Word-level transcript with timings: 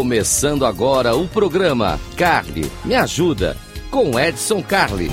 Começando 0.00 0.64
agora 0.64 1.14
o 1.14 1.28
programa 1.28 2.00
Carly 2.16 2.72
Me 2.86 2.94
Ajuda 2.94 3.54
com 3.90 4.18
Edson 4.18 4.62
Carli. 4.62 5.10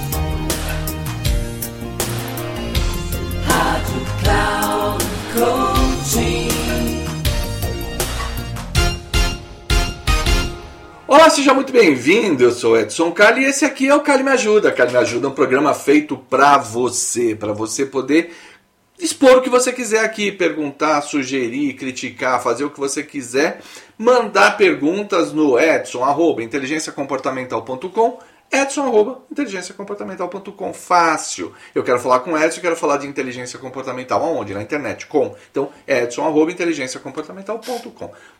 Rádio 3.45 4.05
Cloud 4.23 5.05
Coaching. 5.33 6.47
Olá, 11.05 11.29
seja 11.29 11.53
muito 11.53 11.73
bem-vindo. 11.73 12.45
Eu 12.45 12.51
sou 12.53 12.79
Edson 12.79 13.11
Carli 13.11 13.41
e 13.41 13.45
esse 13.47 13.65
aqui 13.65 13.89
é 13.89 13.93
o 13.93 13.99
Carli 13.99 14.23
Me 14.23 14.31
Ajuda. 14.31 14.71
Carli 14.71 14.93
Me 14.93 14.99
Ajuda 14.99 15.27
é 15.27 15.29
um 15.29 15.33
programa 15.33 15.73
feito 15.73 16.15
para 16.15 16.57
você, 16.57 17.35
para 17.35 17.51
você 17.51 17.85
poder 17.85 18.33
expor 18.99 19.37
o 19.37 19.41
que 19.41 19.49
você 19.49 19.71
quiser 19.71 20.03
aqui, 20.03 20.31
perguntar, 20.31 21.01
sugerir, 21.01 21.73
criticar, 21.73 22.41
fazer 22.41 22.63
o 22.63 22.69
que 22.69 22.79
você 22.79 23.03
quiser, 23.03 23.61
mandar 23.97 24.57
perguntas 24.57 25.31
no 25.31 25.59
edson, 25.59 26.03
arroba, 26.03 26.41
inteligenciacomportamental.com, 26.43 28.19
edson, 28.51 28.83
arroba, 28.83 29.21
fácil. 30.73 31.53
Eu 31.75 31.83
quero 31.83 31.99
falar 31.99 32.21
com 32.21 32.37
Edson, 32.37 32.61
quero 32.61 32.75
falar 32.75 32.97
de 32.97 33.07
inteligência 33.07 33.59
comportamental, 33.59 34.23
aonde? 34.23 34.53
Na 34.53 34.61
internet, 34.61 35.05
com. 35.05 35.35
Então, 35.51 35.69
edson, 35.87 36.23
arroba. 36.23 36.51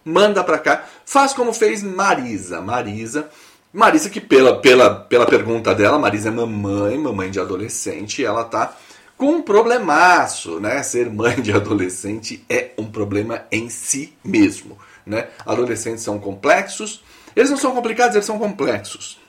Manda 0.04 0.44
pra 0.44 0.58
cá, 0.58 0.86
faz 1.06 1.34
como 1.34 1.54
fez 1.54 1.84
Marisa. 1.84 2.62
Marisa... 2.62 3.30
Marisa, 3.74 4.10
que 4.10 4.22
pela, 4.22 4.60
pela, 4.60 4.96
pela 4.96 5.26
pergunta 5.26 5.76
dela, 5.76 6.00
Marisa 6.00 6.30
é 6.30 6.32
mamãe, 6.32 6.98
mamãe 6.98 7.30
de 7.30 7.40
adolescente, 7.40 8.24
ela 8.24 8.44
tá 8.46 8.76
com 9.18 9.32
um 9.32 9.42
problemaço, 9.42 10.60
né? 10.60 10.82
Ser 10.84 11.10
mãe 11.10 11.42
de 11.42 11.52
adolescente 11.52 12.46
é 12.48 12.72
um 12.78 12.86
problema 12.86 13.46
em 13.52 13.68
si 13.70 14.14
mesmo, 14.24 14.78
né? 15.06 15.28
Adolescentes 15.46 16.04
são 16.04 16.20
complexos, 16.20 17.04
eles 17.36 17.50
não 17.50 17.58
são 17.58 17.74
complicados, 17.74 18.16
eles 18.16 18.26
são 18.26 18.38
complexos. 18.38 19.20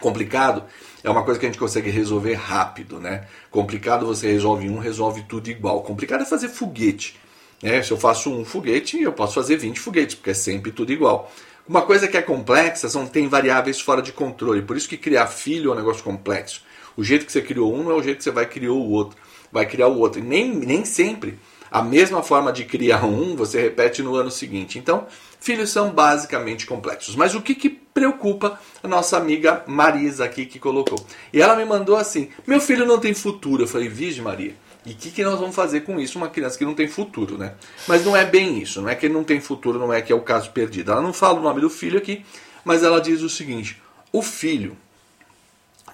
Complicado 0.00 0.64
é 1.02 1.10
uma 1.10 1.24
coisa 1.24 1.40
que 1.40 1.46
a 1.46 1.48
gente 1.48 1.58
consegue 1.58 1.90
resolver 1.90 2.34
rápido, 2.34 3.00
né? 3.00 3.26
Complicado 3.50 4.06
você 4.06 4.30
resolve 4.30 4.68
um, 4.68 4.78
resolve 4.78 5.22
tudo 5.22 5.50
igual. 5.50 5.82
Complicado 5.82 6.22
é 6.22 6.26
fazer 6.26 6.48
foguete. 6.48 7.18
Né? 7.60 7.82
Se 7.82 7.90
eu 7.90 7.96
faço 7.96 8.30
um 8.30 8.44
foguete, 8.44 9.02
eu 9.02 9.12
posso 9.12 9.34
fazer 9.34 9.56
20 9.56 9.80
foguetes, 9.80 10.14
porque 10.14 10.30
é 10.30 10.34
sempre 10.34 10.70
tudo 10.70 10.92
igual. 10.92 11.30
Uma 11.68 11.82
coisa 11.82 12.08
que 12.08 12.16
é 12.16 12.22
complexa 12.22 12.88
são 12.88 13.06
tem 13.06 13.28
variáveis 13.28 13.80
fora 13.80 14.00
de 14.00 14.12
controle. 14.12 14.62
Por 14.62 14.76
isso 14.76 14.88
que 14.88 14.96
criar 14.96 15.26
filho 15.26 15.70
é 15.70 15.74
um 15.74 15.76
negócio 15.76 16.02
complexo. 16.02 16.62
O 17.00 17.02
jeito 17.02 17.24
que 17.24 17.32
você 17.32 17.40
criou 17.40 17.74
um 17.74 17.82
não 17.82 17.92
é 17.92 17.94
o 17.94 18.02
jeito 18.02 18.18
que 18.18 18.24
você 18.24 18.30
vai 18.30 18.44
criar 18.44 18.72
o 18.72 18.90
outro. 18.90 19.16
Vai 19.50 19.64
criar 19.64 19.86
o 19.86 19.98
outro. 19.98 20.20
E 20.20 20.22
nem, 20.22 20.54
nem 20.54 20.84
sempre 20.84 21.38
a 21.70 21.80
mesma 21.80 22.22
forma 22.22 22.52
de 22.52 22.66
criar 22.66 23.06
um 23.06 23.34
você 23.34 23.58
repete 23.58 24.02
no 24.02 24.14
ano 24.16 24.30
seguinte. 24.30 24.78
Então, 24.78 25.06
filhos 25.40 25.70
são 25.70 25.92
basicamente 25.92 26.66
complexos. 26.66 27.16
Mas 27.16 27.34
o 27.34 27.40
que, 27.40 27.54
que 27.54 27.70
preocupa 27.70 28.60
a 28.82 28.86
nossa 28.86 29.16
amiga 29.16 29.64
Marisa 29.66 30.26
aqui 30.26 30.44
que 30.44 30.58
colocou? 30.58 31.02
E 31.32 31.40
ela 31.40 31.56
me 31.56 31.64
mandou 31.64 31.96
assim: 31.96 32.28
Meu 32.46 32.60
filho 32.60 32.84
não 32.84 33.00
tem 33.00 33.14
futuro. 33.14 33.62
Eu 33.62 33.66
falei: 33.66 33.88
Vige 33.88 34.20
Maria. 34.20 34.54
E 34.84 34.92
o 34.92 34.94
que, 34.94 35.10
que 35.10 35.24
nós 35.24 35.40
vamos 35.40 35.56
fazer 35.56 35.80
com 35.80 35.98
isso? 35.98 36.18
Uma 36.18 36.28
criança 36.28 36.58
que 36.58 36.66
não 36.66 36.74
tem 36.74 36.86
futuro, 36.86 37.38
né? 37.38 37.54
Mas 37.88 38.04
não 38.04 38.14
é 38.14 38.26
bem 38.26 38.58
isso, 38.58 38.82
não 38.82 38.90
é 38.90 38.94
que 38.94 39.06
ele 39.06 39.14
não 39.14 39.24
tem 39.24 39.40
futuro, 39.40 39.78
não 39.78 39.90
é 39.90 40.02
que 40.02 40.12
é 40.12 40.14
o 40.14 40.20
caso 40.20 40.50
perdido. 40.50 40.92
Ela 40.92 41.00
não 41.00 41.14
fala 41.14 41.40
o 41.40 41.42
nome 41.42 41.62
do 41.62 41.70
filho 41.70 41.96
aqui, 41.96 42.26
mas 42.62 42.82
ela 42.82 43.00
diz 43.00 43.22
o 43.22 43.30
seguinte: 43.30 43.80
o 44.12 44.20
filho 44.20 44.76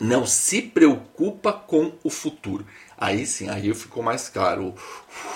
não 0.00 0.27
se 0.27 0.62
preocupa 0.62 1.52
com 1.52 1.92
o 2.02 2.11
futuro. 2.11 2.66
Aí 2.98 3.27
sim, 3.27 3.48
aí 3.48 3.72
ficou 3.75 4.02
mais 4.02 4.28
claro. 4.28 4.75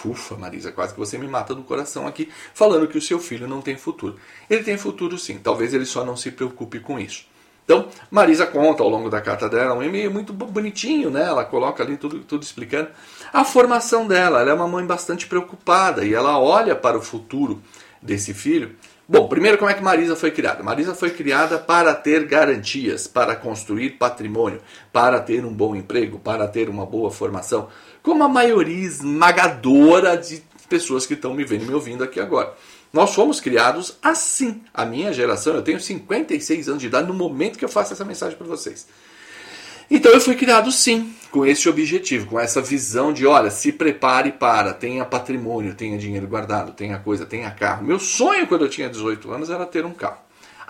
Ufa, 0.04 0.36
Marisa, 0.36 0.72
quase 0.72 0.94
que 0.94 0.98
você 0.98 1.18
me 1.18 1.28
mata 1.28 1.54
do 1.54 1.62
coração 1.62 2.06
aqui, 2.06 2.30
falando 2.54 2.88
que 2.88 2.96
o 2.96 3.02
seu 3.02 3.18
filho 3.18 3.46
não 3.46 3.60
tem 3.60 3.76
futuro. 3.76 4.18
Ele 4.48 4.62
tem 4.62 4.78
futuro 4.78 5.18
sim, 5.18 5.38
talvez 5.38 5.74
ele 5.74 5.84
só 5.84 6.04
não 6.04 6.16
se 6.16 6.30
preocupe 6.30 6.80
com 6.80 6.98
isso. 6.98 7.28
Então, 7.64 7.88
Marisa 8.10 8.46
conta 8.46 8.82
ao 8.82 8.88
longo 8.88 9.08
da 9.08 9.20
carta 9.20 9.48
dela 9.48 9.74
um 9.74 9.82
e-mail 9.82 10.10
muito 10.10 10.32
bonitinho, 10.32 11.08
né? 11.08 11.22
Ela 11.22 11.44
coloca 11.44 11.82
ali 11.84 11.96
tudo, 11.96 12.18
tudo 12.20 12.42
explicando 12.42 12.88
a 13.32 13.44
formação 13.44 14.08
dela. 14.08 14.40
Ela 14.40 14.50
é 14.50 14.54
uma 14.54 14.66
mãe 14.66 14.84
bastante 14.84 15.26
preocupada 15.26 16.04
e 16.04 16.12
ela 16.12 16.36
olha 16.40 16.74
para 16.74 16.98
o 16.98 17.02
futuro 17.02 17.62
desse 18.02 18.34
filho 18.34 18.74
Bom, 19.12 19.26
primeiro, 19.26 19.58
como 19.58 19.68
é 19.68 19.74
que 19.74 19.82
Marisa 19.82 20.14
foi 20.14 20.30
criada? 20.30 20.62
Marisa 20.62 20.94
foi 20.94 21.10
criada 21.10 21.58
para 21.58 21.92
ter 21.96 22.26
garantias, 22.26 23.08
para 23.08 23.34
construir 23.34 23.98
patrimônio, 23.98 24.60
para 24.92 25.18
ter 25.18 25.44
um 25.44 25.52
bom 25.52 25.74
emprego, 25.74 26.20
para 26.20 26.46
ter 26.46 26.68
uma 26.68 26.86
boa 26.86 27.10
formação, 27.10 27.66
como 28.04 28.22
a 28.22 28.28
maioria 28.28 28.86
esmagadora 28.86 30.16
de 30.16 30.44
pessoas 30.68 31.06
que 31.06 31.14
estão 31.14 31.34
me 31.34 31.42
vendo 31.44 31.66
me 31.66 31.74
ouvindo 31.74 32.04
aqui 32.04 32.20
agora. 32.20 32.54
Nós 32.92 33.12
fomos 33.12 33.40
criados 33.40 33.98
assim. 34.00 34.62
A 34.72 34.86
minha 34.86 35.12
geração, 35.12 35.56
eu 35.56 35.62
tenho 35.62 35.80
56 35.80 36.68
anos 36.68 36.80
de 36.80 36.86
idade 36.86 37.08
no 37.08 37.14
momento 37.14 37.58
que 37.58 37.64
eu 37.64 37.68
faço 37.68 37.92
essa 37.92 38.04
mensagem 38.04 38.38
para 38.38 38.46
vocês. 38.46 38.86
Então 39.90 40.12
eu 40.12 40.20
fui 40.20 40.36
criado 40.36 40.70
sim, 40.70 41.12
com 41.32 41.44
esse 41.44 41.68
objetivo, 41.68 42.26
com 42.26 42.38
essa 42.38 42.62
visão 42.62 43.12
de, 43.12 43.26
olha, 43.26 43.50
se 43.50 43.72
prepare 43.72 44.30
para, 44.30 44.72
tenha 44.72 45.04
patrimônio, 45.04 45.74
tenha 45.74 45.98
dinheiro 45.98 46.28
guardado, 46.28 46.72
tenha 46.72 46.98
coisa, 46.98 47.26
tenha 47.26 47.50
carro. 47.50 47.84
Meu 47.84 47.98
sonho 47.98 48.46
quando 48.46 48.64
eu 48.64 48.68
tinha 48.68 48.88
18 48.88 49.30
anos 49.32 49.50
era 49.50 49.66
ter 49.66 49.84
um 49.84 49.92
carro. 49.92 50.18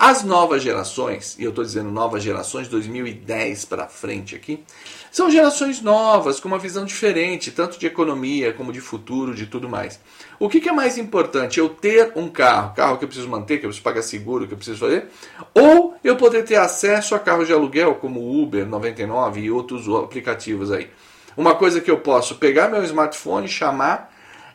As 0.02 0.24
novas 0.24 0.62
gerações, 0.62 1.36
e 1.38 1.44
eu 1.44 1.50
estou 1.50 1.62
dizendo 1.62 1.90
novas 1.90 2.22
gerações, 2.22 2.68
2010 2.68 3.66
para 3.66 3.86
frente 3.86 4.34
aqui, 4.34 4.64
são 5.12 5.30
gerações 5.30 5.82
novas, 5.82 6.40
com 6.40 6.48
uma 6.48 6.58
visão 6.58 6.86
diferente, 6.86 7.50
tanto 7.50 7.78
de 7.78 7.86
economia 7.86 8.50
como 8.54 8.72
de 8.72 8.80
futuro, 8.80 9.34
de 9.34 9.44
tudo 9.44 9.68
mais. 9.68 10.00
O 10.38 10.48
que, 10.48 10.58
que, 10.58 10.70
é 10.70 10.72
mais 10.72 10.96
importante? 10.96 11.60
Eu 11.60 11.68
ter 11.68 12.12
um 12.16 12.30
carro, 12.30 12.72
carro 12.74 12.96
que 12.96 13.04
eu 13.04 13.08
preciso 13.08 13.28
manter, 13.28 13.58
que 13.58 13.66
eu 13.66 13.68
preciso 13.68 13.84
pagar 13.84 14.00
seguro, 14.00 14.46
que 14.46 14.54
eu 14.54 14.56
preciso 14.56 14.78
fazer, 14.78 15.08
ou 15.52 15.94
eu 16.02 16.16
poder 16.16 16.44
ter 16.44 16.56
acesso 16.56 17.14
a 17.14 17.18
carros 17.18 17.46
de 17.46 17.52
aluguel, 17.52 17.96
como 17.96 18.42
Uber 18.42 18.66
99 18.66 19.42
e 19.42 19.50
outros 19.50 19.86
aplicativos 19.86 20.72
aí. 20.72 20.88
Uma 21.36 21.54
coisa 21.56 21.78
que 21.78 21.90
eu 21.90 21.98
posso 21.98 22.36
pegar 22.36 22.70
meu 22.70 22.82
smartphone, 22.84 23.46
chamar 23.46 24.09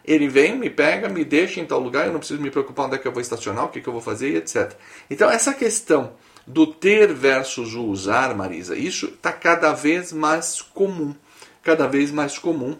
ele 0.07 0.27
vem, 0.27 0.57
me 0.57 0.69
pega, 0.69 1.09
me 1.09 1.25
deixa 1.25 1.59
em 1.59 1.65
tal 1.65 1.79
lugar, 1.79 2.05
eu 2.05 2.13
não 2.13 2.19
preciso 2.19 2.41
me 2.41 2.51
preocupar 2.51 2.85
onde 2.85 2.95
é 2.95 2.97
que 2.97 3.07
eu 3.07 3.11
vou 3.11 3.21
estacionar, 3.21 3.65
o 3.65 3.69
que, 3.69 3.81
que 3.81 3.87
eu 3.87 3.93
vou 3.93 4.01
fazer 4.01 4.31
e 4.31 4.37
etc. 4.37 4.73
Então, 5.09 5.29
essa 5.29 5.53
questão 5.53 6.13
do 6.45 6.67
ter 6.67 7.13
versus 7.13 7.73
o 7.73 7.85
usar, 7.85 8.35
Marisa, 8.35 8.77
isso 8.77 9.07
está 9.07 9.33
cada 9.33 9.73
vez 9.73 10.13
mais 10.13 10.61
comum. 10.61 11.15
Cada 11.63 11.87
vez 11.87 12.11
mais 12.11 12.37
comum. 12.37 12.77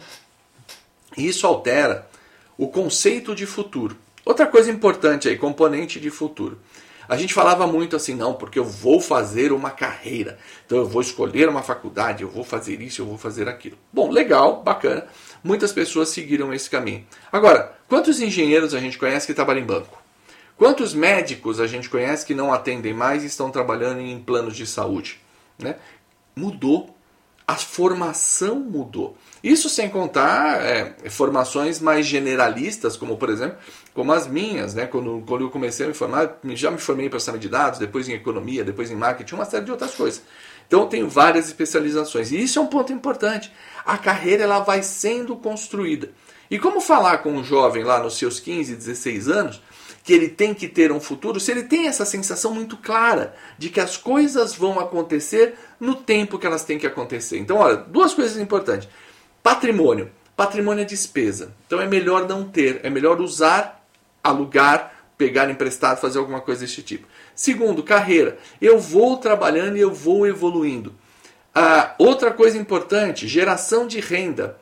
E 1.16 1.26
isso 1.26 1.46
altera 1.46 2.08
o 2.56 2.68
conceito 2.68 3.34
de 3.34 3.46
futuro. 3.46 3.96
Outra 4.24 4.46
coisa 4.46 4.70
importante 4.70 5.28
aí, 5.28 5.36
componente 5.36 5.98
de 5.98 6.10
futuro. 6.10 6.58
A 7.08 7.16
gente 7.16 7.32
falava 7.32 7.66
muito 7.66 7.94
assim, 7.94 8.14
não, 8.14 8.34
porque 8.34 8.58
eu 8.58 8.64
vou 8.64 9.00
fazer 9.00 9.52
uma 9.52 9.70
carreira. 9.70 10.38
Então 10.64 10.78
eu 10.78 10.86
vou 10.86 11.00
escolher 11.00 11.48
uma 11.48 11.62
faculdade, 11.62 12.22
eu 12.22 12.28
vou 12.28 12.42
fazer 12.42 12.80
isso, 12.80 13.00
eu 13.00 13.06
vou 13.06 13.16
fazer 13.16 13.48
aquilo. 13.48 13.78
Bom, 13.92 14.10
legal, 14.10 14.62
bacana. 14.62 15.06
Muitas 15.46 15.70
pessoas 15.70 16.08
seguiram 16.08 16.52
esse 16.52 16.68
caminho. 16.68 17.06
Agora, 17.30 17.78
quantos 17.86 18.20
engenheiros 18.20 18.74
a 18.74 18.80
gente 18.80 18.98
conhece 18.98 19.28
que 19.28 19.32
trabalham 19.32 19.62
em 19.62 19.64
banco? 19.64 20.02
Quantos 20.58 20.92
médicos 20.92 21.60
a 21.60 21.68
gente 21.68 21.88
conhece 21.88 22.26
que 22.26 22.34
não 22.34 22.52
atendem 22.52 22.92
mais 22.92 23.22
e 23.22 23.26
estão 23.26 23.48
trabalhando 23.48 24.00
em 24.00 24.18
planos 24.18 24.56
de 24.56 24.66
saúde? 24.66 25.20
Né? 25.56 25.76
Mudou. 26.34 26.92
A 27.46 27.54
formação 27.54 28.56
mudou. 28.56 29.16
Isso 29.40 29.68
sem 29.68 29.88
contar 29.88 30.60
é, 30.62 31.08
formações 31.08 31.78
mais 31.78 32.04
generalistas, 32.04 32.96
como 32.96 33.16
por 33.16 33.30
exemplo, 33.30 33.56
como 33.94 34.12
as 34.12 34.26
minhas, 34.26 34.74
né? 34.74 34.86
Quando, 34.86 35.22
quando 35.24 35.42
eu 35.42 35.50
comecei 35.50 35.86
a 35.86 35.88
me 35.88 35.94
formar, 35.94 36.40
já 36.54 36.72
me 36.72 36.78
formei 36.78 37.06
em 37.06 37.08
processamento 37.08 37.42
de 37.42 37.48
dados, 37.48 37.78
depois 37.78 38.08
em 38.08 38.14
economia, 38.14 38.64
depois 38.64 38.90
em 38.90 38.96
marketing, 38.96 39.36
uma 39.36 39.44
série 39.44 39.64
de 39.64 39.70
outras 39.70 39.94
coisas. 39.94 40.24
Então 40.66 40.86
tenho 40.86 41.08
várias 41.08 41.46
especializações. 41.46 42.32
E 42.32 42.42
isso 42.42 42.58
é 42.58 42.62
um 42.62 42.66
ponto 42.66 42.92
importante. 42.92 43.52
A 43.84 43.96
carreira 43.96 44.44
ela 44.44 44.60
vai 44.60 44.82
sendo 44.82 45.36
construída. 45.36 46.10
E 46.50 46.58
como 46.58 46.80
falar 46.80 47.18
com 47.18 47.32
um 47.32 47.44
jovem 47.44 47.82
lá 47.82 48.00
nos 48.00 48.16
seus 48.18 48.38
15, 48.40 48.76
16 48.76 49.28
anos 49.28 49.62
que 50.04 50.12
ele 50.12 50.28
tem 50.28 50.54
que 50.54 50.68
ter 50.68 50.92
um 50.92 51.00
futuro, 51.00 51.40
se 51.40 51.50
ele 51.50 51.64
tem 51.64 51.88
essa 51.88 52.04
sensação 52.04 52.54
muito 52.54 52.76
clara 52.76 53.34
de 53.58 53.68
que 53.68 53.80
as 53.80 53.96
coisas 53.96 54.54
vão 54.54 54.78
acontecer 54.78 55.58
no 55.80 55.96
tempo 55.96 56.38
que 56.38 56.46
elas 56.46 56.62
têm 56.62 56.78
que 56.78 56.86
acontecer. 56.86 57.38
Então, 57.38 57.56
olha, 57.56 57.76
duas 57.76 58.14
coisas 58.14 58.38
importantes. 58.38 58.88
Patrimônio. 59.42 60.10
Patrimônio 60.36 60.82
é 60.82 60.84
despesa. 60.84 61.52
Então 61.66 61.80
é 61.80 61.88
melhor 61.88 62.28
não 62.28 62.44
ter, 62.44 62.80
é 62.84 62.90
melhor 62.90 63.20
usar, 63.20 63.84
alugar, 64.22 64.95
pegar 65.16 65.50
emprestado, 65.50 66.00
fazer 66.00 66.18
alguma 66.18 66.40
coisa 66.40 66.62
desse 66.62 66.82
tipo. 66.82 67.06
Segundo, 67.34 67.82
carreira. 67.82 68.38
Eu 68.60 68.78
vou 68.78 69.16
trabalhando 69.16 69.76
e 69.76 69.80
eu 69.80 69.92
vou 69.92 70.26
evoluindo. 70.26 70.94
Ah, 71.54 71.94
outra 71.98 72.30
coisa 72.30 72.58
importante, 72.58 73.26
geração 73.26 73.86
de 73.86 74.00
renda. 74.00 74.58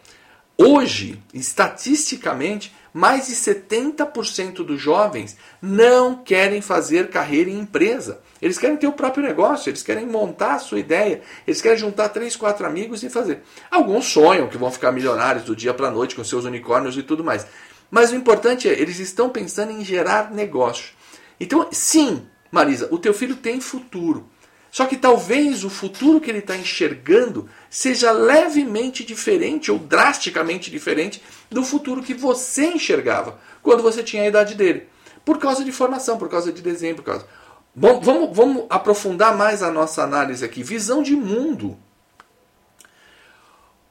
Hoje, 0.56 1.20
estatisticamente, 1.32 2.72
mais 2.92 3.26
de 3.26 3.34
70% 3.34 4.64
dos 4.64 4.80
jovens 4.80 5.36
não 5.60 6.22
querem 6.22 6.60
fazer 6.60 7.10
carreira 7.10 7.50
em 7.50 7.58
empresa. 7.58 8.20
Eles 8.40 8.56
querem 8.56 8.76
ter 8.76 8.86
o 8.86 8.92
próprio 8.92 9.24
negócio, 9.24 9.68
eles 9.68 9.82
querem 9.82 10.06
montar 10.06 10.54
a 10.54 10.58
sua 10.60 10.78
ideia, 10.78 11.22
eles 11.44 11.60
querem 11.60 11.76
juntar 11.76 12.10
três, 12.10 12.36
quatro 12.36 12.64
amigos 12.64 13.02
e 13.02 13.10
fazer. 13.10 13.42
Alguns 13.68 14.04
sonham 14.04 14.46
que 14.46 14.56
vão 14.56 14.70
ficar 14.70 14.92
milionários 14.92 15.42
do 15.42 15.56
dia 15.56 15.74
para 15.74 15.88
a 15.88 15.90
noite 15.90 16.14
com 16.14 16.22
seus 16.22 16.44
unicórnios 16.44 16.96
e 16.96 17.02
tudo 17.02 17.24
mais. 17.24 17.44
Mas 17.90 18.10
o 18.10 18.16
importante 18.16 18.68
é, 18.68 18.72
eles 18.72 18.98
estão 18.98 19.28
pensando 19.28 19.72
em 19.72 19.84
gerar 19.84 20.30
negócio. 20.30 20.94
Então, 21.38 21.68
sim, 21.70 22.26
Marisa, 22.50 22.88
o 22.90 22.98
teu 22.98 23.12
filho 23.14 23.36
tem 23.36 23.60
futuro. 23.60 24.28
Só 24.74 24.86
que 24.86 24.96
talvez 24.96 25.62
o 25.62 25.70
futuro 25.70 26.20
que 26.20 26.28
ele 26.28 26.40
está 26.40 26.56
enxergando 26.56 27.48
seja 27.70 28.10
levemente 28.10 29.04
diferente 29.04 29.70
ou 29.70 29.78
drasticamente 29.78 30.68
diferente 30.68 31.22
do 31.48 31.62
futuro 31.62 32.02
que 32.02 32.12
você 32.12 32.66
enxergava 32.66 33.38
quando 33.62 33.84
você 33.84 34.02
tinha 34.02 34.24
a 34.24 34.26
idade 34.26 34.56
dele. 34.56 34.88
Por 35.24 35.38
causa 35.38 35.64
de 35.64 35.70
formação, 35.70 36.18
por 36.18 36.28
causa 36.28 36.52
de 36.52 36.60
desenho, 36.60 36.96
por 36.96 37.04
causa. 37.04 37.24
Bom, 37.72 38.00
vamos, 38.00 38.36
vamos 38.36 38.66
aprofundar 38.68 39.36
mais 39.36 39.62
a 39.62 39.70
nossa 39.70 40.02
análise 40.02 40.44
aqui. 40.44 40.62
Visão 40.62 41.02
de 41.02 41.14
mundo. 41.14 41.78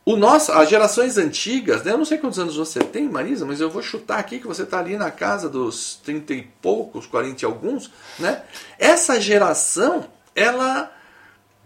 O 0.06 0.18
nosso, 0.18 0.52
as 0.52 0.70
gerações 0.70 1.18
antigas, 1.18 1.84
né, 1.84 1.94
eu 1.94 1.98
não 1.98 2.04
sei 2.04 2.18
quantos 2.18 2.38
anos 2.38 2.58
você 2.58 2.80
tem, 2.80 3.08
Marisa, 3.08 3.46
mas 3.46 3.62
eu 3.62 3.70
vou 3.70 3.82
chutar 3.82 4.20
aqui 4.20 4.38
que 4.38 4.48
você 4.48 4.64
está 4.64 4.80
ali 4.80 4.98
na 4.98 5.10
casa 5.10 5.48
dos 5.48 5.96
30 6.04 6.34
e 6.34 6.42
poucos, 6.62 7.06
40 7.06 7.42
e 7.42 7.46
alguns, 7.46 7.90
né? 8.20 8.44
Essa 8.78 9.20
geração, 9.22 10.06
ela 10.36 10.92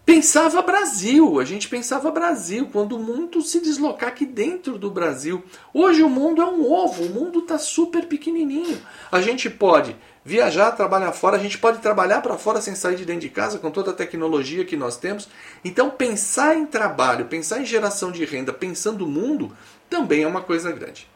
pensava 0.08 0.62
Brasil, 0.62 1.38
a 1.38 1.44
gente 1.44 1.68
pensava 1.68 2.10
Brasil, 2.10 2.70
quando 2.72 2.96
o 2.96 2.98
mundo 2.98 3.42
se 3.42 3.60
deslocar 3.60 4.08
aqui 4.08 4.24
dentro 4.24 4.78
do 4.78 4.90
Brasil. 4.90 5.44
Hoje 5.74 6.02
o 6.02 6.08
mundo 6.08 6.40
é 6.40 6.46
um 6.46 6.64
ovo, 6.64 7.04
o 7.04 7.10
mundo 7.10 7.40
está 7.40 7.58
super 7.58 8.06
pequenininho. 8.06 8.80
A 9.12 9.20
gente 9.20 9.50
pode 9.50 9.94
viajar, 10.24 10.72
trabalhar 10.72 11.12
fora, 11.12 11.36
a 11.36 11.38
gente 11.38 11.58
pode 11.58 11.80
trabalhar 11.80 12.22
para 12.22 12.38
fora 12.38 12.58
sem 12.62 12.74
sair 12.74 12.96
de 12.96 13.04
dentro 13.04 13.20
de 13.20 13.28
casa 13.28 13.58
com 13.58 13.70
toda 13.70 13.90
a 13.90 13.94
tecnologia 13.94 14.64
que 14.64 14.78
nós 14.78 14.96
temos. 14.96 15.28
Então, 15.62 15.90
pensar 15.90 16.56
em 16.56 16.64
trabalho, 16.64 17.26
pensar 17.26 17.60
em 17.60 17.66
geração 17.66 18.10
de 18.10 18.24
renda, 18.24 18.50
pensando 18.50 19.04
o 19.04 19.06
mundo, 19.06 19.54
também 19.90 20.22
é 20.22 20.26
uma 20.26 20.40
coisa 20.40 20.72
grande. 20.72 21.06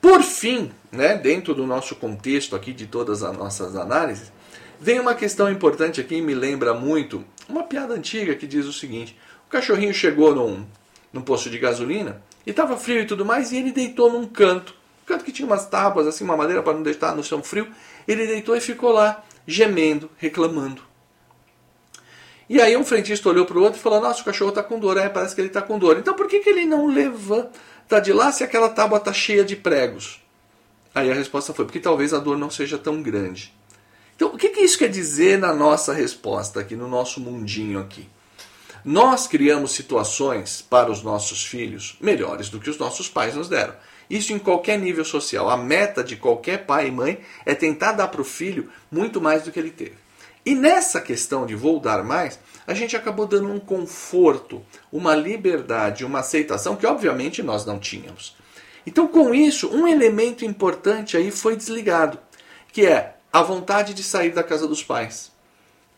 Por 0.00 0.22
fim, 0.22 0.72
né, 0.90 1.14
dentro 1.14 1.54
do 1.54 1.66
nosso 1.66 1.94
contexto 1.94 2.56
aqui 2.56 2.72
de 2.72 2.86
todas 2.86 3.22
as 3.22 3.36
nossas 3.36 3.76
análises, 3.76 4.32
vem 4.80 4.98
uma 4.98 5.14
questão 5.14 5.50
importante 5.50 6.00
aqui 6.00 6.22
me 6.22 6.34
lembra 6.34 6.72
muito 6.72 7.22
uma 7.50 7.64
piada 7.64 7.94
antiga 7.94 8.34
que 8.34 8.46
diz 8.46 8.66
o 8.66 8.72
seguinte: 8.72 9.18
o 9.46 9.50
cachorrinho 9.50 9.92
chegou 9.92 10.34
num, 10.34 10.66
num 11.12 11.22
posto 11.22 11.50
de 11.50 11.58
gasolina 11.58 12.22
e 12.46 12.50
estava 12.50 12.76
frio 12.76 13.00
e 13.00 13.06
tudo 13.06 13.24
mais, 13.24 13.52
e 13.52 13.56
ele 13.56 13.72
deitou 13.72 14.10
num 14.12 14.26
canto 14.26 14.80
canto 15.10 15.24
que 15.24 15.32
tinha 15.32 15.46
umas 15.46 15.66
tábuas, 15.66 16.06
assim, 16.06 16.22
uma 16.22 16.36
madeira 16.36 16.62
para 16.62 16.72
não 16.72 16.82
deixar 16.82 17.16
no 17.16 17.24
chão 17.24 17.42
frio. 17.42 17.66
Ele 18.06 18.26
deitou 18.26 18.56
e 18.56 18.60
ficou 18.60 18.92
lá, 18.92 19.24
gemendo, 19.46 20.08
reclamando. 20.16 20.82
E 22.48 22.60
aí 22.60 22.76
um 22.76 22.84
frentista 22.84 23.28
olhou 23.28 23.44
para 23.44 23.58
o 23.58 23.62
outro 23.62 23.78
e 23.78 23.82
falou: 23.82 24.00
Nossa, 24.00 24.22
o 24.22 24.24
cachorro 24.24 24.50
está 24.50 24.62
com 24.62 24.78
dor. 24.78 24.96
É, 24.96 25.08
parece 25.08 25.34
que 25.34 25.40
ele 25.40 25.48
está 25.48 25.62
com 25.62 25.78
dor. 25.78 25.98
Então 25.98 26.14
por 26.14 26.28
que, 26.28 26.40
que 26.40 26.50
ele 26.50 26.64
não 26.64 26.86
levanta 26.86 28.00
de 28.02 28.12
lá 28.12 28.32
se 28.32 28.44
aquela 28.44 28.68
tábua 28.68 28.98
está 28.98 29.12
cheia 29.12 29.44
de 29.44 29.56
pregos? 29.56 30.20
Aí 30.94 31.10
a 31.10 31.14
resposta 31.14 31.52
foi: 31.52 31.64
Porque 31.64 31.80
talvez 31.80 32.12
a 32.12 32.18
dor 32.18 32.36
não 32.36 32.50
seja 32.50 32.78
tão 32.78 33.02
grande. 33.02 33.52
Então 34.20 34.34
o 34.34 34.36
que, 34.36 34.50
que 34.50 34.60
isso 34.60 34.76
quer 34.76 34.90
dizer 34.90 35.38
na 35.38 35.54
nossa 35.54 35.94
resposta 35.94 36.60
aqui, 36.60 36.76
no 36.76 36.86
nosso 36.86 37.18
mundinho 37.22 37.80
aqui? 37.80 38.06
Nós 38.84 39.26
criamos 39.26 39.72
situações 39.72 40.60
para 40.60 40.92
os 40.92 41.02
nossos 41.02 41.42
filhos 41.42 41.96
melhores 42.02 42.50
do 42.50 42.60
que 42.60 42.68
os 42.68 42.76
nossos 42.76 43.08
pais 43.08 43.34
nos 43.34 43.48
deram. 43.48 43.74
Isso 44.10 44.34
em 44.34 44.38
qualquer 44.38 44.78
nível 44.78 45.06
social. 45.06 45.48
A 45.48 45.56
meta 45.56 46.04
de 46.04 46.16
qualquer 46.16 46.66
pai 46.66 46.88
e 46.88 46.90
mãe 46.90 47.20
é 47.46 47.54
tentar 47.54 47.92
dar 47.92 48.08
para 48.08 48.20
o 48.20 48.24
filho 48.24 48.68
muito 48.92 49.22
mais 49.22 49.44
do 49.44 49.50
que 49.50 49.58
ele 49.58 49.70
teve. 49.70 49.94
E 50.44 50.54
nessa 50.54 51.00
questão 51.00 51.46
de 51.46 51.54
vou 51.54 51.80
dar 51.80 52.04
mais, 52.04 52.38
a 52.66 52.74
gente 52.74 52.94
acabou 52.94 53.26
dando 53.26 53.50
um 53.50 53.58
conforto, 53.58 54.62
uma 54.92 55.14
liberdade, 55.14 56.04
uma 56.04 56.18
aceitação 56.18 56.76
que 56.76 56.86
obviamente 56.86 57.42
nós 57.42 57.64
não 57.64 57.78
tínhamos. 57.78 58.36
Então, 58.86 59.08
com 59.08 59.34
isso, 59.34 59.74
um 59.74 59.88
elemento 59.88 60.44
importante 60.44 61.16
aí 61.16 61.30
foi 61.30 61.56
desligado, 61.56 62.18
que 62.70 62.84
é 62.84 63.16
a 63.32 63.42
vontade 63.42 63.94
de 63.94 64.02
sair 64.02 64.30
da 64.30 64.42
casa 64.42 64.66
dos 64.66 64.82
pais. 64.82 65.30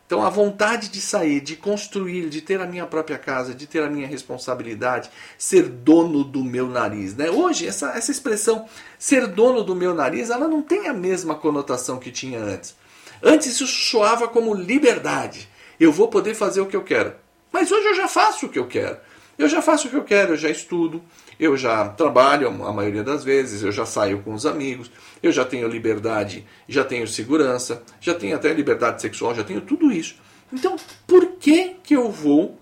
Então, 0.05 0.23
a 0.23 0.29
vontade 0.29 0.89
de 0.89 1.01
sair, 1.01 1.39
de 1.41 1.55
construir, 1.55 2.29
de 2.29 2.41
ter 2.41 2.61
a 2.61 2.67
minha 2.67 2.85
própria 2.85 3.17
casa, 3.17 3.55
de 3.55 3.65
ter 3.65 3.81
a 3.81 3.89
minha 3.89 4.07
responsabilidade, 4.07 5.09
ser 5.37 5.67
dono 5.67 6.23
do 6.23 6.43
meu 6.43 6.67
nariz. 6.67 7.15
Né? 7.15 7.31
Hoje, 7.31 7.65
essa, 7.67 7.91
essa 7.91 8.11
expressão 8.11 8.67
ser 8.99 9.27
dono 9.27 9.63
do 9.63 9.75
meu 9.75 9.93
nariz, 9.93 10.29
ela 10.29 10.47
não 10.47 10.61
tem 10.61 10.87
a 10.87 10.93
mesma 10.93 11.35
conotação 11.35 11.97
que 11.97 12.11
tinha 12.11 12.39
antes. 12.39 12.75
Antes 13.23 13.47
isso 13.47 13.65
soava 13.65 14.27
como 14.27 14.53
liberdade. 14.53 15.49
Eu 15.79 15.91
vou 15.91 16.09
poder 16.09 16.35
fazer 16.35 16.61
o 16.61 16.67
que 16.67 16.75
eu 16.75 16.83
quero. 16.83 17.15
Mas 17.51 17.71
hoje 17.71 17.87
eu 17.87 17.95
já 17.95 18.07
faço 18.07 18.45
o 18.45 18.49
que 18.49 18.59
eu 18.59 18.67
quero. 18.67 18.97
Eu 19.37 19.49
já 19.49 19.61
faço 19.61 19.87
o 19.87 19.89
que 19.89 19.95
eu 19.95 20.03
quero, 20.03 20.33
eu 20.33 20.37
já 20.37 20.49
estudo, 20.49 21.01
eu 21.39 21.57
já 21.57 21.89
trabalho 21.89 22.47
a 22.47 22.71
maioria 22.71 23.03
das 23.03 23.23
vezes, 23.23 23.63
eu 23.63 23.71
já 23.71 23.85
saio 23.85 24.21
com 24.21 24.33
os 24.33 24.45
amigos, 24.45 24.91
eu 25.21 25.31
já 25.31 25.43
tenho 25.43 25.67
liberdade, 25.67 26.45
já 26.67 26.83
tenho 26.83 27.07
segurança, 27.07 27.81
já 27.99 28.13
tenho 28.13 28.35
até 28.35 28.53
liberdade 28.53 29.01
sexual, 29.01 29.33
já 29.33 29.43
tenho 29.43 29.61
tudo 29.61 29.91
isso. 29.91 30.15
Então, 30.51 30.75
por 31.07 31.33
que 31.39 31.75
que 31.83 31.95
eu 31.95 32.11
vou 32.11 32.59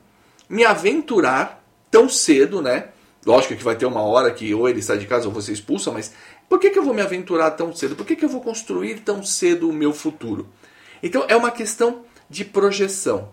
me 0.48 0.64
aventurar 0.64 1.62
tão 1.90 2.08
cedo, 2.08 2.62
né? 2.62 2.90
Lógico 3.26 3.56
que 3.56 3.64
vai 3.64 3.76
ter 3.76 3.86
uma 3.86 4.02
hora 4.02 4.32
que 4.32 4.54
ou 4.54 4.68
ele 4.68 4.82
sai 4.82 4.98
de 4.98 5.06
casa 5.06 5.28
ou 5.28 5.34
você 5.34 5.52
expulsa, 5.52 5.92
mas 5.92 6.14
por 6.50 6.60
que, 6.60 6.70
que 6.70 6.80
eu 6.80 6.84
vou 6.84 6.94
me 6.94 7.02
aventurar 7.02 7.52
tão 7.52 7.74
cedo? 7.74 7.96
Por 7.96 8.06
que, 8.06 8.16
que 8.16 8.26
eu 8.26 8.30
vou 8.30 8.42
construir 8.42 9.00
tão 9.00 9.24
cedo 9.24 9.70
o 9.70 9.74
meu 9.74 9.94
futuro? 9.94 10.50
Então, 11.02 11.26
é 11.28 11.36
uma 11.36 11.52
questão 11.52 12.04
de 12.30 12.44
projeção. 12.44 13.30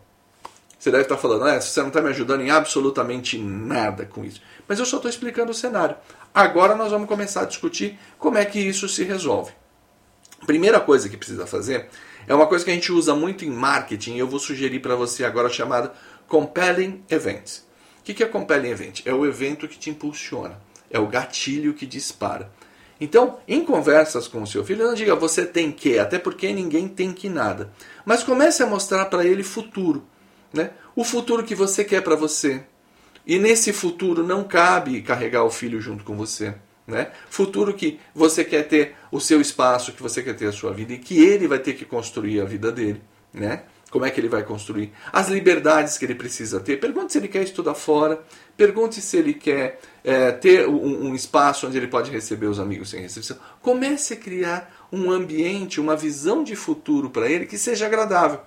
Você 0.79 0.91
deve 0.91 1.03
estar 1.03 1.17
falando, 1.17 1.45
ah, 1.45 1.61
você 1.61 1.81
não 1.81 1.89
está 1.89 2.01
me 2.01 2.09
ajudando 2.11 2.43
em 2.43 2.51
absolutamente 2.51 3.37
nada 3.37 4.07
com 4.07 4.25
isso. 4.25 4.41
Mas 4.67 4.79
eu 4.79 4.87
só 4.87 4.97
estou 4.97 5.11
explicando 5.11 5.51
o 5.51 5.55
cenário. 5.55 5.97
Agora 6.33 6.77
nós 6.77 6.93
vamos 6.93 7.09
começar 7.09 7.43
a 7.43 7.47
discutir 7.47 7.99
como 8.17 8.39
é 8.39 8.45
que 8.45 8.61
isso 8.61 8.89
se 8.89 9.03
resolve. 9.03 9.53
Primeira 10.47 10.79
coisa 10.79 11.09
que 11.09 11.17
precisa 11.17 11.47
fazer 11.47 11.89
é 12.29 12.35
uma 12.35 12.47
coisa 12.47 12.65
que 12.65 12.71
a 12.71 12.75
gente 12.75 12.93
usa 12.93 13.15
muito 13.15 13.45
em 13.45 13.51
marketing 13.51 14.15
e 14.15 14.19
eu 14.21 14.29
vou 14.29 14.39
sugerir 14.39 14.81
para 14.81 14.95
você 14.95 15.25
agora 15.25 15.49
chamada 15.49 15.93
Compelling 16.29 17.03
Events. 17.11 17.67
O 18.01 18.03
que 18.05 18.23
é 18.23 18.27
Compelling 18.27 18.71
Event? 18.71 19.03
É 19.05 19.13
o 19.13 19.27
evento 19.27 19.67
que 19.67 19.79
te 19.79 19.91
impulsiona, 19.91 20.61
é 20.91 20.99
o 20.99 21.09
gatilho 21.09 21.75
que 21.75 21.87
dispara. 21.87 22.51
Então, 23.01 23.39
em 23.47 23.65
conversas 23.65 24.27
com 24.27 24.43
o 24.43 24.47
seu 24.47 24.65
filho, 24.65 24.87
não 24.87 24.95
diga 24.95 25.15
você 25.15 25.45
tem 25.45 25.71
que, 25.71 25.99
até 25.99 26.19
porque 26.19 26.53
ninguém 26.53 26.89
tem 26.89 27.13
que 27.13 27.29
nada. 27.29 27.71
Mas 28.05 28.23
comece 28.23 28.63
a 28.63 28.67
mostrar 28.67 29.07
para 29.07 29.25
ele 29.25 29.43
futuro. 29.43 30.05
Né? 30.53 30.71
O 30.97 31.05
futuro 31.05 31.45
que 31.45 31.55
você 31.55 31.85
quer 31.85 32.03
para 32.03 32.17
você. 32.17 32.63
E 33.27 33.39
nesse 33.39 33.73
futuro 33.73 34.23
não 34.23 34.45
cabe 34.45 35.03
carregar 35.03 35.45
o 35.45 35.51
filho 35.51 35.81
junto 35.81 36.05
com 36.05 36.17
você. 36.17 36.55
Né? 36.87 37.11
Futuro 37.29 37.75
que 37.75 38.01
você 38.15 38.43
quer 38.43 38.67
ter 38.67 38.95
o 39.13 39.21
seu 39.21 39.41
espaço, 39.41 39.93
que 39.93 40.03
você 40.03 40.23
quer 40.23 40.35
ter 40.35 40.47
a 40.47 40.53
sua 40.53 40.73
vida 40.73 40.95
e 40.95 40.99
que 40.99 41.23
ele 41.23 41.47
vai 41.47 41.59
ter 41.59 41.75
que 41.75 41.85
construir 41.85 42.41
a 42.41 42.45
vida 42.47 42.73
dele. 42.73 43.03
Né? 43.33 43.63
Como 43.91 44.05
é 44.05 44.11
que 44.11 44.21
ele 44.21 44.29
vai 44.29 44.43
construir? 44.43 44.93
As 45.13 45.29
liberdades 45.29 45.99
que 45.99 46.05
ele 46.05 46.15
precisa 46.15 46.61
ter. 46.61 46.79
Pergunte 46.79 47.13
se 47.13 47.19
ele 47.19 47.29
quer 47.29 47.43
estudar 47.43 47.75
fora. 47.75 48.23
Pergunte 48.57 49.01
se 49.01 49.17
ele 49.17 49.35
quer 49.35 49.81
é, 50.03 50.31
ter 50.31 50.67
um, 50.67 51.09
um, 51.09 51.15
espaço 51.15 51.67
onde 51.67 51.77
ele 51.77 51.89
pode 51.89 52.11
receber 52.11 52.47
os 52.47 52.59
amigos 52.59 52.91
sem 52.91 53.01
recepção. 53.01 53.39
Comece 53.63 54.15
a 54.15 54.17
criar 54.17 54.89
um 54.91 55.11
ambiente, 55.11 55.81
uma 55.81 55.97
visão 55.97 56.43
de 56.43 56.57
futuro 56.57 57.11
para 57.11 57.29
ele 57.29 57.47
que 57.47 57.57
seja 57.57 57.87
agradável 57.87 58.41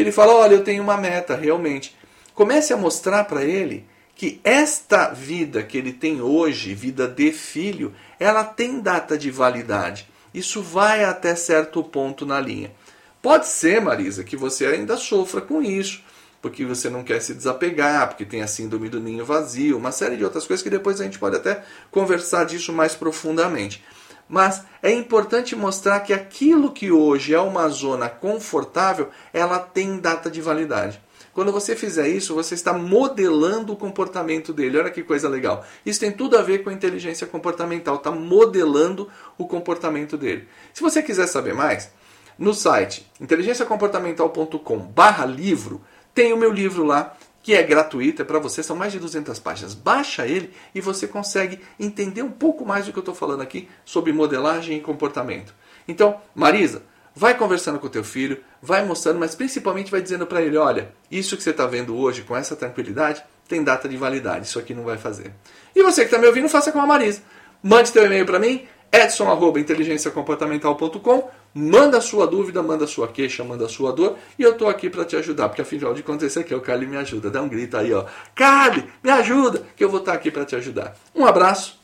que 0.00 0.04
ele 0.04 0.12
fala: 0.12 0.34
olha, 0.34 0.54
eu 0.54 0.64
tenho 0.64 0.82
uma 0.82 0.96
meta, 0.96 1.36
realmente. 1.36 1.94
Comece 2.34 2.72
a 2.72 2.76
mostrar 2.76 3.24
para 3.24 3.44
ele 3.44 3.84
que 4.14 4.40
esta 4.42 5.10
vida 5.10 5.62
que 5.62 5.76
ele 5.76 5.92
tem 5.92 6.22
hoje, 6.22 6.74
vida 6.74 7.06
de 7.06 7.30
filho, 7.32 7.94
ela 8.18 8.42
tem 8.42 8.80
data 8.80 9.18
de 9.18 9.30
validade. 9.30 10.08
Isso 10.32 10.62
vai 10.62 11.04
até 11.04 11.34
certo 11.34 11.84
ponto 11.84 12.24
na 12.24 12.40
linha. 12.40 12.72
Pode 13.20 13.46
ser, 13.46 13.82
Marisa, 13.82 14.24
que 14.24 14.36
você 14.36 14.64
ainda 14.64 14.96
sofra 14.96 15.42
com 15.42 15.60
isso, 15.60 16.02
porque 16.40 16.64
você 16.64 16.88
não 16.88 17.04
quer 17.04 17.20
se 17.20 17.34
desapegar, 17.34 18.08
porque 18.08 18.24
tem 18.24 18.40
a 18.40 18.46
síndrome 18.46 18.88
do 18.88 19.00
ninho 19.00 19.24
vazio, 19.26 19.76
uma 19.76 19.92
série 19.92 20.16
de 20.16 20.24
outras 20.24 20.46
coisas 20.46 20.62
que 20.62 20.70
depois 20.70 20.98
a 20.98 21.04
gente 21.04 21.18
pode 21.18 21.36
até 21.36 21.62
conversar 21.90 22.44
disso 22.44 22.72
mais 22.72 22.94
profundamente. 22.94 23.84
Mas 24.30 24.64
é 24.80 24.92
importante 24.92 25.56
mostrar 25.56 25.98
que 26.00 26.12
aquilo 26.12 26.70
que 26.70 26.92
hoje 26.92 27.34
é 27.34 27.40
uma 27.40 27.68
zona 27.68 28.08
confortável, 28.08 29.08
ela 29.32 29.58
tem 29.58 29.98
data 29.98 30.30
de 30.30 30.40
validade. 30.40 31.02
Quando 31.32 31.50
você 31.50 31.74
fizer 31.74 32.06
isso, 32.06 32.32
você 32.32 32.54
está 32.54 32.72
modelando 32.72 33.72
o 33.72 33.76
comportamento 33.76 34.52
dele. 34.52 34.78
Olha 34.78 34.90
que 34.90 35.02
coisa 35.02 35.28
legal. 35.28 35.64
Isso 35.84 35.98
tem 35.98 36.12
tudo 36.12 36.38
a 36.38 36.42
ver 36.42 36.62
com 36.62 36.70
a 36.70 36.72
inteligência 36.72 37.26
comportamental, 37.26 37.96
está 37.96 38.12
modelando 38.12 39.08
o 39.36 39.48
comportamento 39.48 40.16
dele. 40.16 40.46
Se 40.72 40.80
você 40.80 41.02
quiser 41.02 41.26
saber 41.26 41.52
mais, 41.52 41.90
no 42.38 42.54
site 42.54 43.10
inteligenciacomportamental.com/livro 43.20 45.80
tem 46.14 46.32
o 46.32 46.36
meu 46.36 46.52
livro 46.52 46.84
lá 46.84 47.16
que 47.42 47.54
é 47.54 47.62
gratuito, 47.62 48.22
é 48.22 48.24
para 48.24 48.38
você, 48.38 48.62
são 48.62 48.76
mais 48.76 48.92
de 48.92 48.98
200 48.98 49.38
páginas. 49.38 49.74
Baixa 49.74 50.26
ele 50.26 50.52
e 50.74 50.80
você 50.80 51.06
consegue 51.06 51.60
entender 51.78 52.22
um 52.22 52.30
pouco 52.30 52.66
mais 52.66 52.86
do 52.86 52.92
que 52.92 52.98
eu 52.98 53.02
estou 53.02 53.14
falando 53.14 53.40
aqui 53.40 53.68
sobre 53.84 54.12
modelagem 54.12 54.76
e 54.76 54.80
comportamento. 54.80 55.54
Então, 55.88 56.20
Marisa, 56.34 56.82
vai 57.14 57.36
conversando 57.36 57.78
com 57.78 57.86
o 57.86 57.90
teu 57.90 58.04
filho, 58.04 58.42
vai 58.60 58.84
mostrando, 58.84 59.18
mas 59.18 59.34
principalmente 59.34 59.90
vai 59.90 60.02
dizendo 60.02 60.26
para 60.26 60.42
ele, 60.42 60.56
olha, 60.56 60.92
isso 61.10 61.36
que 61.36 61.42
você 61.42 61.50
está 61.50 61.66
vendo 61.66 61.96
hoje 61.96 62.22
com 62.22 62.36
essa 62.36 62.54
tranquilidade 62.54 63.22
tem 63.48 63.64
data 63.64 63.88
de 63.88 63.96
validade, 63.96 64.46
isso 64.46 64.58
aqui 64.58 64.72
não 64.72 64.84
vai 64.84 64.96
fazer. 64.96 65.32
E 65.74 65.82
você 65.82 66.02
que 66.02 66.06
está 66.06 66.18
me 66.18 66.26
ouvindo, 66.26 66.48
faça 66.48 66.70
com 66.70 66.80
a 66.80 66.86
Marisa. 66.86 67.22
Mande 67.62 67.92
teu 67.92 68.06
e-mail 68.06 68.24
para 68.24 68.38
mim, 68.38 68.66
edson@inteligenciacomportamental.com. 68.92 71.28
Manda 71.52 72.00
sua 72.00 72.26
dúvida, 72.26 72.62
manda 72.62 72.86
sua 72.86 73.08
queixa, 73.08 73.42
manda 73.42 73.68
sua 73.68 73.92
dor 73.92 74.16
e 74.38 74.42
eu 74.42 74.54
tô 74.54 74.68
aqui 74.68 74.88
para 74.88 75.04
te 75.04 75.16
ajudar, 75.16 75.48
porque 75.48 75.62
afinal 75.62 75.92
de 75.92 76.02
contas 76.02 76.28
esse 76.28 76.38
aqui 76.38 76.54
é 76.54 76.56
o 76.56 76.60
Carly 76.60 76.86
me 76.86 76.96
ajuda. 76.96 77.28
Dá 77.28 77.42
um 77.42 77.48
grito 77.48 77.76
aí, 77.76 77.92
ó. 77.92 78.04
Carly, 78.34 78.84
me 79.02 79.10
ajuda, 79.10 79.64
que 79.76 79.82
eu 79.82 79.90
vou 79.90 80.00
estar 80.00 80.12
aqui 80.12 80.30
para 80.30 80.44
te 80.44 80.54
ajudar. 80.54 80.96
Um 81.14 81.26
abraço 81.26 81.80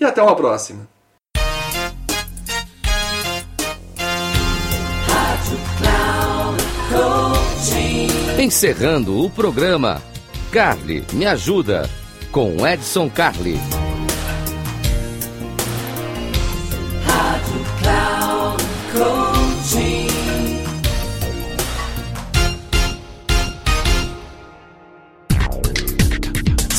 e 0.00 0.04
até 0.04 0.22
uma 0.22 0.34
próxima. 0.34 0.88
Encerrando 8.38 9.24
o 9.24 9.30
programa, 9.30 10.00
Carly 10.52 11.04
me 11.12 11.26
ajuda 11.26 11.90
com 12.30 12.66
Edson 12.66 13.10
Carli. 13.10 13.58